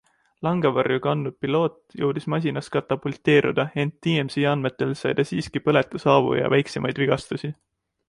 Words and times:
Langevarju 0.45 1.01
kandnud 1.03 1.35
piloot 1.45 1.75
jõudis 2.03 2.25
masinast 2.35 2.73
katapulteeruda, 2.77 3.67
ent 3.85 3.95
TMZ 4.07 4.49
andmetel 4.55 4.99
sai 5.05 5.15
ta 5.21 5.31
siiski 5.33 5.65
põletushaavu 5.69 6.37
ja 6.43 6.53
väiksemaid 6.57 7.05
vigastusi. 7.07 7.57